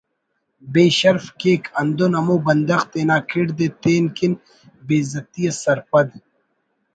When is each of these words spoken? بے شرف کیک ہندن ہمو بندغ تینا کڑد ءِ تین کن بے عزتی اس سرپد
بے 0.73 0.85
شرف 0.99 1.25
کیک 1.39 1.63
ہندن 1.79 2.11
ہمو 2.17 2.35
بندغ 2.45 2.81
تینا 2.91 3.17
کڑد 3.29 3.59
ءِ 3.65 3.67
تین 3.81 4.03
کن 4.15 4.33
بے 4.85 4.97
عزتی 5.03 5.41
اس 5.47 5.55
سرپد 5.63 6.07